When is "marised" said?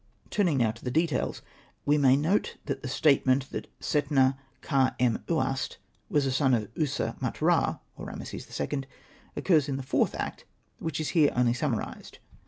11.75-12.17